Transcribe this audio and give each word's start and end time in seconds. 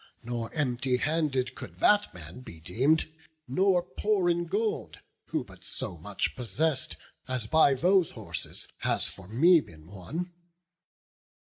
Not 0.23 0.57
empty 0.57 0.97
handed 0.97 1.53
could 1.53 1.77
that 1.79 2.11
man 2.11 2.39
be 2.39 2.59
deem'd, 2.59 3.07
Nor 3.47 3.83
poor 3.83 4.29
in 4.31 4.47
gold, 4.47 4.97
who 5.27 5.43
but 5.43 5.63
so 5.63 5.95
much 5.95 6.35
possess'd 6.35 6.95
As 7.27 7.45
by 7.45 7.75
those 7.75 8.13
horses 8.13 8.67
has 8.79 9.05
for 9.05 9.27
me 9.27 9.61
been 9.63 9.85
won. 9.85 10.33